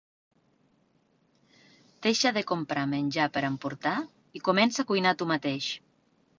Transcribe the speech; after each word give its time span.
Deixa 2.07 2.33
de 2.39 2.43
comprar 2.53 2.87
menjar 2.95 3.29
per 3.37 3.45
emportar 3.53 3.95
i 4.41 4.45
comença 4.51 4.83
a 4.87 4.91
cuinar 4.95 5.17
tu 5.21 5.33
mateix! 5.37 5.73